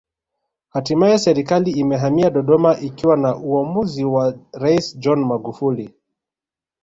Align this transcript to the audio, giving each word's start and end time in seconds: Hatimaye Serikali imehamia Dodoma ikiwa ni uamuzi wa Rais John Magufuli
Hatimaye 0.73 1.15
Serikali 1.19 1.71
imehamia 1.71 2.29
Dodoma 2.29 2.77
ikiwa 2.81 3.17
ni 3.17 3.27
uamuzi 3.43 4.05
wa 4.05 4.35
Rais 4.53 4.97
John 4.97 5.25
Magufuli 5.25 5.93